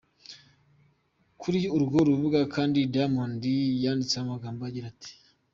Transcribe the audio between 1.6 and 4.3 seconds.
urwo rubuga kandi Diamond yanditseho